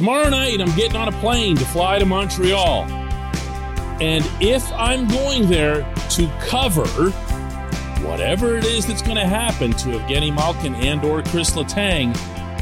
[0.00, 2.84] Tomorrow night, I'm getting on a plane to fly to Montreal.
[4.00, 5.82] And if I'm going there
[6.12, 6.86] to cover
[8.08, 12.14] whatever it is that's going to happen to Evgeni Malkin and or Kris Letang,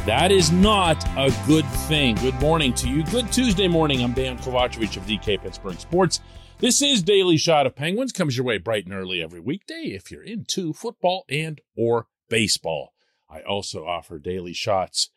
[0.04, 2.16] that is not a good thing.
[2.16, 3.04] Good morning to you.
[3.04, 4.02] Good Tuesday morning.
[4.02, 6.18] I'm Dejan Kovacevic of DK Pittsburgh Sports.
[6.58, 8.10] This is Daily Shot of Penguins.
[8.10, 12.94] Comes your way bright and early every weekday if you're into football and or baseball.
[13.30, 15.10] I also offer daily shots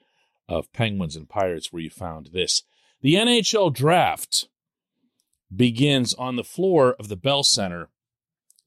[0.52, 2.64] of Penguins and Pirates where you found this.
[3.02, 4.50] The NHL draft
[5.54, 7.90] begins on the floor of the Bell Center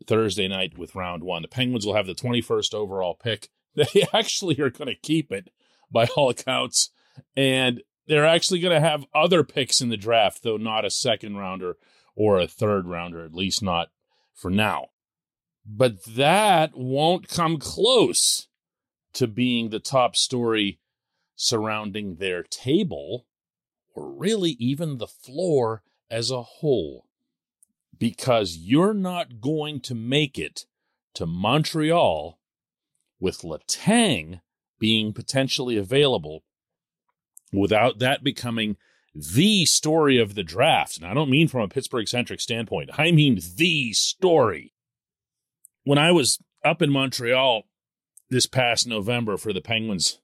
[0.07, 1.43] Thursday night with round one.
[1.43, 3.49] The Penguins will have the 21st overall pick.
[3.77, 5.51] They actually are going to keep it
[5.91, 6.91] by all accounts.
[7.37, 11.39] And they're actually going to have other picks in the draft, though not a second
[11.39, 11.77] rounder
[12.15, 13.89] or a third rounder, at least not
[14.33, 14.91] for now.
[15.67, 18.47] But that won't come close
[19.15, 20.79] to being the top story
[21.37, 23.27] surrounding their table,
[23.95, 27.07] or really even the floor as a whole
[27.99, 30.65] because you're not going to make it
[31.15, 32.39] to Montreal
[33.21, 34.41] with Letang
[34.79, 36.45] being potentially available
[37.53, 38.77] without that becoming
[39.15, 40.97] the story of the draft.
[40.97, 44.73] And I don't mean from a Pittsburgh centric standpoint, I mean the story.
[45.85, 47.63] When I was up in Montreal
[48.31, 50.19] this past November for the Penguins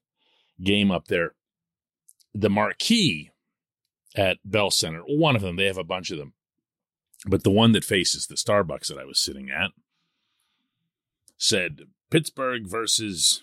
[0.63, 1.33] game up there,
[2.33, 3.31] the marquee
[4.15, 6.33] at Bell Center, one of them, they have a bunch of them,
[7.25, 9.71] but the one that faces the Starbucks that I was sitting at
[11.37, 13.41] said Pittsburgh versus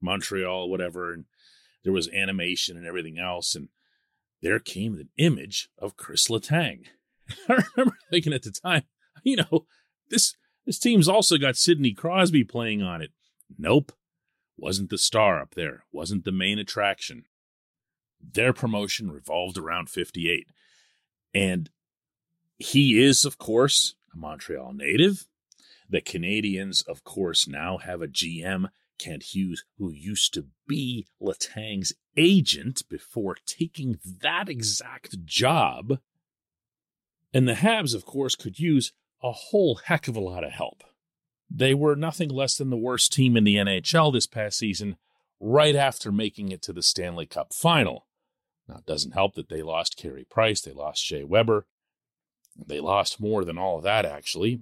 [0.00, 1.12] Montreal, whatever.
[1.12, 1.24] And
[1.84, 3.54] there was animation and everything else.
[3.54, 3.68] And
[4.40, 6.86] there came an image of Kris Letang.
[7.48, 8.84] I remember thinking at the time,
[9.24, 9.66] you know,
[10.10, 10.34] this
[10.66, 13.10] this team's also got Sidney Crosby playing on it.
[13.58, 13.92] Nope.
[14.56, 15.84] Wasn't the star up there.
[15.92, 17.24] Wasn't the main attraction.
[18.20, 20.46] Their promotion revolved around 58.
[21.34, 21.70] And
[22.58, 25.26] he is, of course, a Montreal native.
[25.88, 28.68] The Canadiens, of course, now have a GM,
[28.98, 35.98] Kent Hughes, who used to be Letang's agent before taking that exact job.
[37.34, 40.81] And the Habs, of course, could use a whole heck of a lot of help.
[41.54, 44.96] They were nothing less than the worst team in the NHL this past season,
[45.38, 48.06] right after making it to the Stanley Cup final.
[48.68, 51.66] Now, it doesn't help that they lost Carey Price, they lost Shea Weber,
[52.56, 54.60] they lost more than all of that, actually.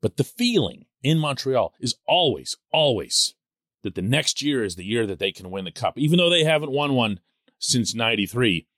[0.00, 3.34] But the feeling in Montreal is always, always
[3.82, 5.98] that the next year is the year that they can win the cup.
[5.98, 7.20] Even though they haven't won one
[7.58, 8.68] since 93,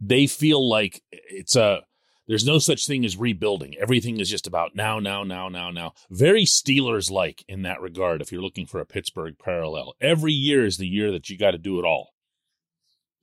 [0.00, 1.82] they feel like it's a
[2.26, 3.74] there's no such thing as rebuilding.
[3.78, 5.92] Everything is just about now, now, now, now, now.
[6.10, 9.94] Very Steelers like in that regard, if you're looking for a Pittsburgh parallel.
[10.00, 12.10] Every year is the year that you got to do it all.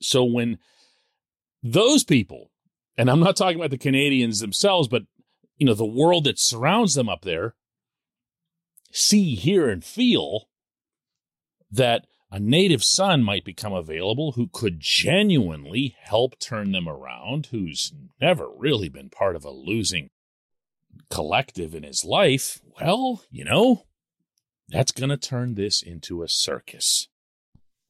[0.00, 0.58] So when
[1.62, 2.52] those people
[2.96, 5.02] and I'm not talking about the Canadiens themselves, but
[5.56, 7.54] you know, the world that surrounds them up there
[8.92, 10.48] see, hear, and feel
[11.70, 17.92] that a native son might become available who could genuinely help turn them around, who's
[18.22, 20.08] never really been part of a losing
[21.10, 22.58] collective in his life.
[22.80, 23.82] Well, you know,
[24.66, 27.08] that's going to turn this into a circus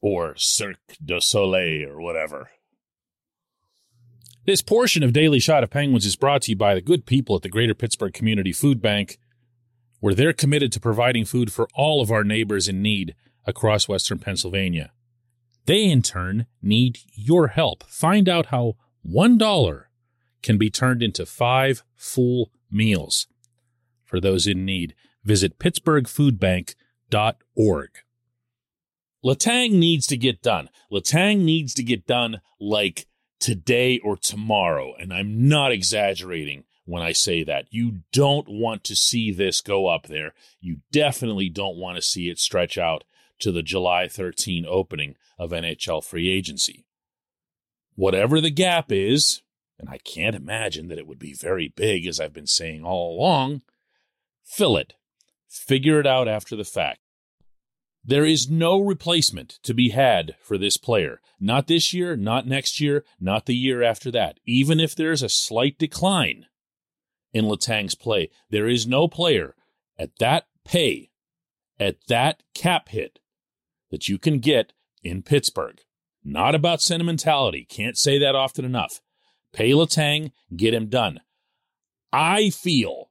[0.01, 2.51] or Cirque du Soleil or whatever.
[4.45, 7.37] This portion of Daily Shot of Penguins is brought to you by the good people
[7.37, 9.17] at the Greater Pittsburgh Community Food Bank,
[10.03, 13.15] where they're committed to providing food for all of our neighbors in need
[13.45, 14.91] across Western Pennsylvania.
[15.65, 17.85] They, in turn, need your help.
[17.85, 18.75] Find out how
[19.09, 19.83] $1
[20.41, 23.27] can be turned into five full meals.
[24.03, 24.93] For those in need,
[25.23, 27.89] visit pittsburghfoodbank.org.
[29.23, 30.69] Letang needs to get done.
[30.91, 33.05] Letang needs to get done like
[33.39, 34.95] today or tomorrow.
[34.99, 37.65] And I'm not exaggerating when I say that.
[37.69, 40.33] You don't want to see this go up there.
[40.59, 43.03] You definitely don't want to see it stretch out
[43.39, 46.85] to the July 13 opening of NHL free agency.
[47.95, 49.41] Whatever the gap is,
[49.79, 53.15] and I can't imagine that it would be very big, as I've been saying all
[53.15, 53.61] along,
[54.43, 54.93] fill it.
[55.49, 56.99] Figure it out after the fact.
[58.05, 61.21] There is no replacement to be had for this player.
[61.39, 64.39] Not this year, not next year, not the year after that.
[64.45, 66.47] Even if there's a slight decline
[67.33, 69.55] in Letang's play, there is no player
[69.97, 71.11] at that pay,
[71.79, 73.19] at that cap hit,
[73.91, 75.79] that you can get in Pittsburgh.
[76.23, 77.65] Not about sentimentality.
[77.65, 79.01] Can't say that often enough.
[79.51, 81.19] Pay Letang, get him done.
[82.11, 83.09] I feel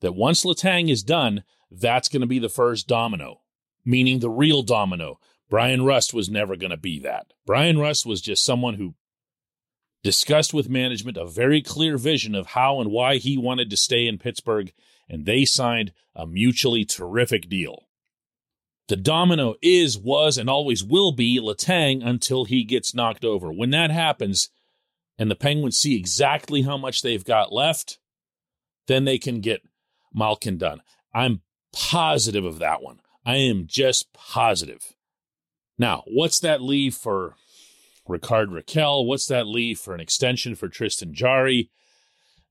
[0.00, 3.42] that once Letang is done, that's going to be the first domino
[3.86, 5.18] meaning the real domino.
[5.48, 7.32] Bryan Rust was never going to be that.
[7.46, 8.96] Bryan Rust was just someone who
[10.02, 14.06] discussed with management a very clear vision of how and why he wanted to stay
[14.06, 14.72] in Pittsburgh,
[15.08, 17.88] and they signed a mutually terrific deal.
[18.88, 23.52] The domino is, was, and always will be Letang until he gets knocked over.
[23.52, 24.48] When that happens,
[25.18, 27.98] and the Penguins see exactly how much they've got left,
[28.86, 29.62] then they can get
[30.14, 30.82] Malkin done.
[31.12, 31.42] I'm
[31.72, 33.00] positive of that one.
[33.24, 34.94] I am just positive.
[35.78, 37.34] Now, what's that leave for
[38.08, 39.06] Rickard Rakell.
[39.06, 41.70] What's that leave for an extension for Tristan Jarry?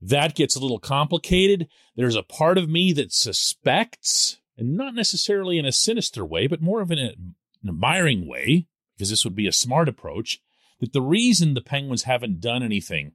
[0.01, 1.67] That gets a little complicated.
[1.95, 6.61] There's a part of me that suspects, and not necessarily in a sinister way, but
[6.61, 7.35] more of an, an
[7.67, 10.39] admiring way, because this would be a smart approach,
[10.79, 13.13] that the reason the Penguins haven't done anything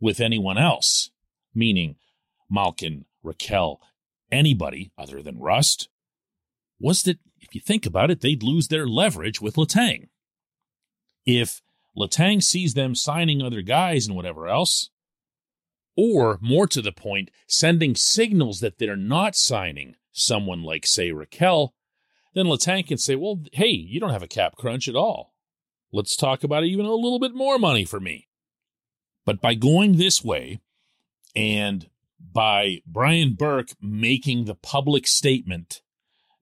[0.00, 1.10] with anyone else,
[1.54, 1.96] meaning
[2.48, 3.78] Malkin, Rakell,
[4.30, 5.88] anybody other than Rust,
[6.78, 10.08] was that if you think about it, they'd lose their leverage with Letang.
[11.26, 11.60] If
[11.96, 14.90] Letang sees them signing other guys and whatever else,
[15.96, 21.70] or more to the point, sending signals that they're not signing someone like, say, Rakell,
[22.34, 25.34] then Letang can say, well, hey, you don't have a cap crunch at all.
[25.92, 28.28] Let's talk about even a little bit more money for me.
[29.24, 30.60] But by going this way
[31.34, 31.88] and
[32.20, 35.82] by Brian Burke making the public statement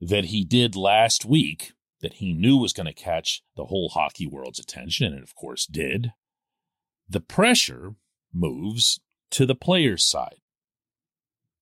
[0.00, 4.26] that he did last week that he knew was going to catch the whole hockey
[4.26, 6.12] world's attention, and of course did,
[7.08, 7.94] the pressure
[8.32, 9.00] moves
[9.30, 10.36] to the player's side.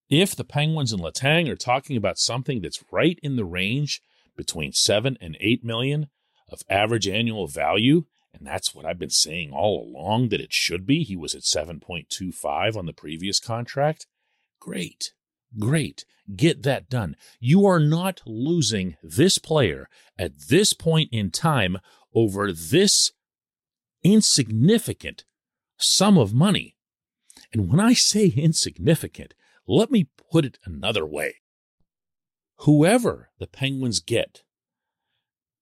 [0.09, 4.03] If the Penguins and Letang are talking about something that's right in the range
[4.37, 6.09] between seven and eight million
[6.51, 10.87] of average annual value, and that's what I've been saying all along that it should
[10.87, 11.03] be.
[11.03, 14.07] He was at 7.25 on the previous contract.
[14.61, 15.13] Great.
[15.59, 16.05] Great.
[16.35, 17.17] Get that done.
[17.39, 19.89] You are not losing this player
[20.19, 21.79] at this point in time
[22.15, 23.13] over this
[24.03, 25.25] insignificant
[25.79, 26.77] sum of money.
[27.53, 29.35] And when I say insignificant,
[29.67, 31.37] let me put it another way.
[32.61, 34.43] Whoever the Penguins get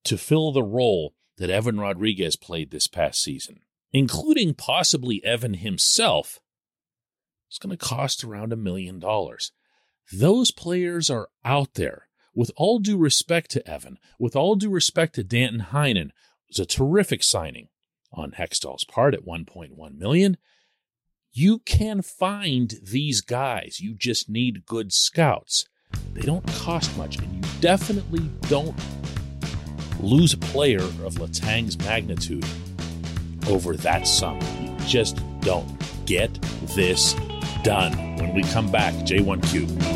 [0.05, 3.61] to fill the role that Evan Rodrigues played this past season,
[3.93, 6.41] including possibly Evan himself,
[7.51, 9.53] is going to cost around a million dollars.
[10.13, 12.09] Those players are out there.
[12.35, 16.13] With all due respect to Evan, with all due respect to Danton Heinen, it
[16.49, 17.69] was a terrific signing
[18.13, 20.37] on Hextall's part at 1.1 million.
[21.33, 23.81] You can find these guys.
[23.81, 25.67] You just need good scouts.
[26.13, 28.75] They don't cost much, and you definitely don't
[30.01, 32.45] lose a player of Letang's magnitude
[33.49, 34.41] over that sum.
[34.61, 35.71] You just don't.
[36.07, 36.33] Get
[36.75, 37.15] this
[37.63, 38.17] done.
[38.17, 39.94] When we come back, J1Q.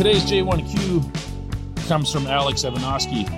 [0.00, 3.28] Today's J1Q comes from Alex Evanosky,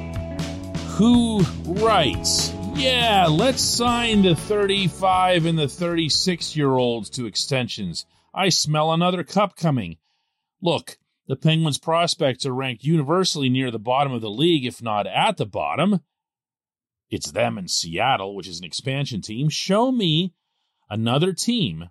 [0.91, 1.41] who
[1.83, 8.07] writes Yeah, let's sign the 35 and the 36 year olds to extensions.
[8.33, 9.97] I smell another cup coming.
[10.61, 15.09] Look, the Penguins' prospects are ranked universally near the bottom of the league, if not
[15.09, 15.99] at the bottom.
[17.11, 19.49] It's them in Seattle, which is an expansion team.
[19.49, 20.33] Show me
[20.89, 21.89] another team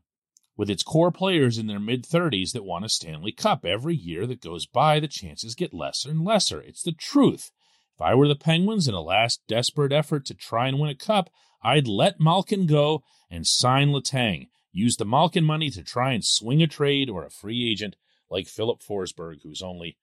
[0.58, 3.66] with its core players in their mid 30s that won a Stanley Cup.
[3.66, 6.62] Every year that goes by, the chances get lesser and lesser.
[6.62, 7.52] It's the truth.
[7.96, 10.96] If I were the Penguins in a last desperate effort to try and win a
[10.96, 11.30] cup,
[11.64, 14.48] I'd let Malkin go and sign Letang.
[14.72, 17.96] use the Malkin money to try and swing a trade or a free agent
[18.30, 19.98] like Filip Forsberg, who's only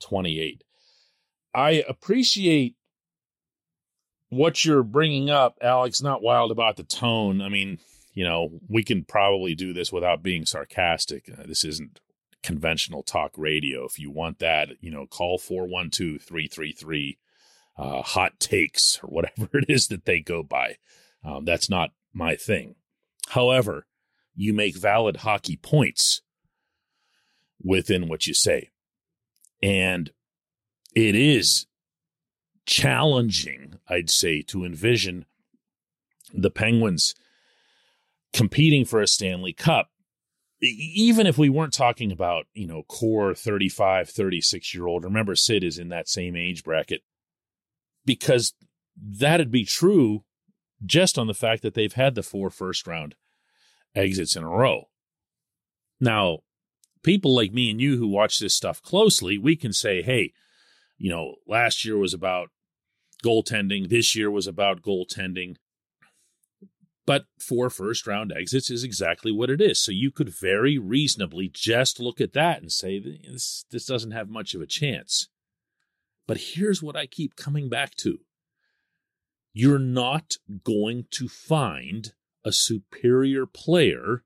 [0.00, 0.64] 28.
[1.54, 2.76] I appreciate
[4.30, 6.00] what you're bringing up, Alex.
[6.02, 7.42] Not wild about the tone.
[7.42, 7.78] I mean,
[8.12, 11.30] you know, we can probably do this without being sarcastic.
[11.30, 12.00] Uh, this isn't
[12.42, 13.84] conventional talk radio.
[13.84, 17.18] If you want that, you know, call 412 333
[17.78, 20.76] uh, hot takes or whatever it is that they go by.
[21.24, 22.74] Um, that's not my thing.
[23.28, 23.86] However,
[24.34, 26.22] you make valid hockey points
[27.62, 28.70] within what you say.
[29.62, 30.10] And
[30.94, 31.66] it is
[32.66, 35.26] challenging, I'd say, to envision
[36.34, 37.14] the Penguins
[38.32, 39.88] competing for a Stanley Cup.
[40.60, 45.64] Even if we weren't talking about, you know, core 35, 36 year old, remember Sid
[45.64, 47.02] is in that same age bracket,
[48.04, 48.54] because
[48.96, 50.24] that'd be true
[50.84, 53.16] just on the fact that they've had the four first round
[53.94, 54.88] exits in a row.
[56.00, 56.38] Now,
[57.02, 60.32] people like me and you who watch this stuff closely, we can say, hey,
[60.98, 62.50] you know, last year was about
[63.24, 65.56] goaltending, this year was about goaltending.
[67.04, 69.80] But four first round exits is exactly what it is.
[69.80, 74.28] So you could very reasonably just look at that and say, this, this doesn't have
[74.28, 75.28] much of a chance.
[76.26, 78.20] But here's what I keep coming back to
[79.54, 84.24] you're not going to find a superior player,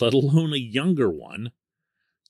[0.00, 1.52] let alone a younger one,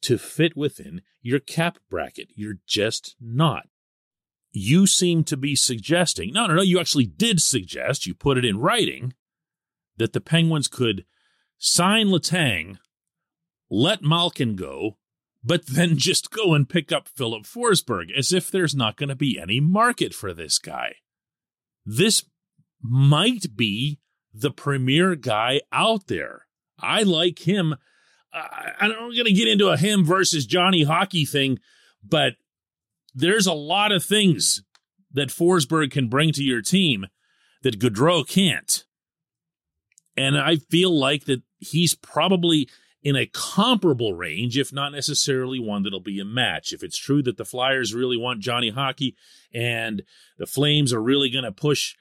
[0.02, 2.28] to fit within your cap bracket.
[2.35, 3.69] You're just not.
[4.52, 8.45] You seem to be suggesting, no, no, no, you actually did suggest, you put it
[8.45, 9.14] in writing,
[9.97, 11.05] that the Penguins could
[11.59, 12.79] sign Letang,
[13.71, 14.99] let Malkin go,
[15.43, 19.17] but then just go and pick up Filip Forsberg as if there's not going to
[19.17, 20.97] be any market for this guy.
[21.85, 22.25] This
[22.83, 24.00] might be
[24.35, 26.47] the premier guy out there.
[26.79, 27.76] I like him.
[28.33, 31.59] I, I'm not going to get into a him versus Johnny hockey thing,
[32.05, 32.35] but
[33.15, 34.62] there's a lot of things
[35.12, 37.07] that Forsberg can bring to your team
[37.62, 38.85] that Gaudreau can't.
[40.16, 42.68] And I feel like that he's probably
[43.02, 46.73] in a comparable range, if not necessarily one that'll be a match.
[46.73, 49.14] If it's true that the Flyers really want Johnny Hockey
[49.54, 50.02] and
[50.38, 51.94] the Flames are really going to push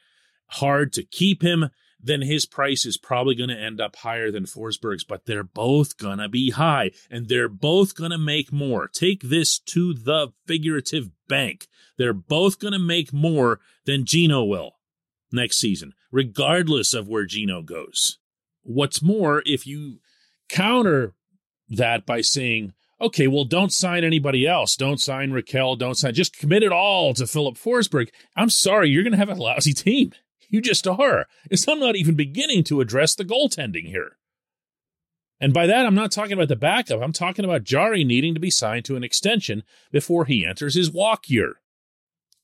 [0.48, 1.70] hard to keep him,
[2.02, 5.98] then his price is probably going to end up higher than Forsberg's, but they're both
[5.98, 8.88] going to be high and they're both going to make more.
[8.88, 11.68] Take this to the figurative bank.
[11.98, 14.74] They're both going to make more than Gino will
[15.32, 18.20] next season, regardless of where Gino goes.
[18.64, 20.00] What's more, if you
[20.48, 21.14] counter
[21.68, 24.78] that by saying, okay, well, don't sign anybody else.
[24.78, 25.78] Don't sign Rakell.
[25.78, 28.08] Don't sign, just commit it all to Filip Forsberg.
[28.34, 30.14] I'm sorry, you're going to have a lousy team.
[30.48, 31.26] You just are.
[31.52, 34.16] As I'm not even beginning to address the goaltending here.
[35.42, 37.02] And by that, I'm not talking about the backup.
[37.02, 40.90] I'm talking about Jarry needing to be signed to an extension before he enters his
[40.90, 41.58] walk year.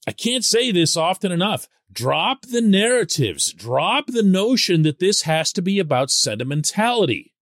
[0.08, 1.68] I can't say this often enough.
[1.94, 3.54] Drop the narratives.
[3.54, 7.34] Drop the notion that this has to be about sentimentality.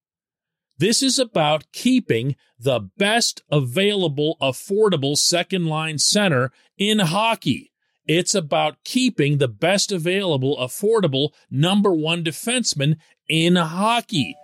[0.78, 7.72] This is about keeping the best available, affordable second line center in hockey.
[8.08, 12.96] It's about keeping the best available, affordable number one defenseman
[13.28, 14.36] in hockey.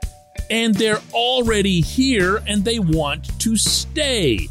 [0.52, 4.50] And they're already here and they want to stay.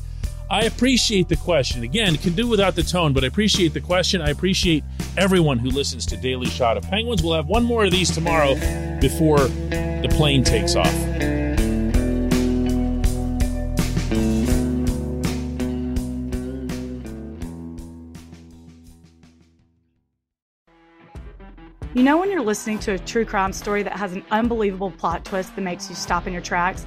[0.55, 1.83] I appreciate the question.
[1.83, 4.23] Again, can do without the tone, but I appreciate the question.
[4.23, 4.85] I appreciate
[5.17, 7.25] everyone who listens to Daily Shot of Penguins.
[7.25, 8.55] We'll have one more of these tomorrow
[9.01, 10.95] before the plane takes off.
[21.95, 25.25] You know, when you're listening to a true crime story that has an unbelievable plot
[25.25, 26.87] twist that makes you stop in your tracks?